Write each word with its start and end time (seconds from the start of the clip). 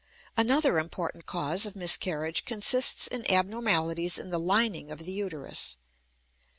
Another 0.35 0.79
important 0.79 1.27
cause 1.27 1.67
of 1.67 1.75
miscarriage 1.75 2.43
consists 2.43 3.05
in 3.05 3.29
abnormalities 3.31 4.17
in 4.17 4.31
the 4.31 4.39
lining 4.39 4.89
of 4.89 5.05
the 5.05 5.11
uterus. 5.11 5.77